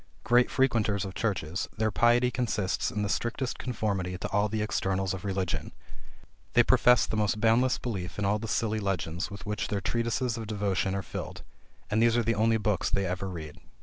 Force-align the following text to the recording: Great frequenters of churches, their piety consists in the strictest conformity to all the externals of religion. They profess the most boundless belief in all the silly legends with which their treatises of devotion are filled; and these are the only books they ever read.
Great 0.23 0.49
frequenters 0.49 1.05
of 1.05 1.13
churches, 1.13 1.69
their 1.77 1.91
piety 1.91 2.31
consists 2.31 2.89
in 2.89 3.03
the 3.03 3.07
strictest 3.07 3.59
conformity 3.59 4.17
to 4.17 4.27
all 4.31 4.49
the 4.49 4.63
externals 4.63 5.13
of 5.13 5.23
religion. 5.23 5.71
They 6.53 6.63
profess 6.63 7.05
the 7.05 7.15
most 7.15 7.39
boundless 7.39 7.77
belief 7.77 8.17
in 8.17 8.25
all 8.25 8.39
the 8.39 8.47
silly 8.47 8.79
legends 8.79 9.29
with 9.29 9.45
which 9.45 9.67
their 9.67 9.79
treatises 9.79 10.37
of 10.37 10.47
devotion 10.47 10.95
are 10.95 11.03
filled; 11.03 11.43
and 11.91 12.01
these 12.01 12.17
are 12.17 12.23
the 12.23 12.33
only 12.33 12.57
books 12.57 12.89
they 12.89 13.05
ever 13.05 13.29
read. 13.29 13.59